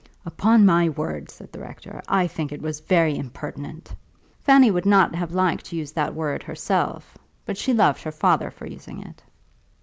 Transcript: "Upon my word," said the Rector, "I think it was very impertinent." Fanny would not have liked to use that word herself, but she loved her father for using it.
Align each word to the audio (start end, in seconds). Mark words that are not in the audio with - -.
"Upon 0.25 0.65
my 0.65 0.89
word," 0.89 1.29
said 1.29 1.51
the 1.51 1.59
Rector, 1.59 2.01
"I 2.07 2.25
think 2.25 2.51
it 2.51 2.59
was 2.63 2.79
very 2.79 3.15
impertinent." 3.15 3.93
Fanny 4.41 4.71
would 4.71 4.87
not 4.87 5.13
have 5.13 5.31
liked 5.31 5.65
to 5.65 5.75
use 5.75 5.91
that 5.91 6.15
word 6.15 6.41
herself, 6.41 7.15
but 7.45 7.55
she 7.55 7.71
loved 7.75 8.01
her 8.01 8.11
father 8.11 8.49
for 8.49 8.65
using 8.65 9.03
it. 9.03 9.21